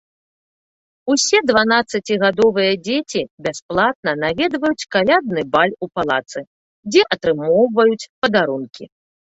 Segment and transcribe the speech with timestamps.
[1.15, 6.39] Усе дванаццацігадовыя дзеці бясплатна наведваюць калядны баль у палацы,
[6.91, 8.83] дзе атрымоўваюць падарункі.